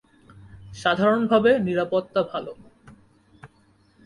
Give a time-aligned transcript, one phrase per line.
[0.73, 2.45] সাধারণভাবে নিরাপত্তা ভাল।